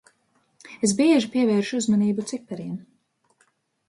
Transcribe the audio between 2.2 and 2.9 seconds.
cipariem.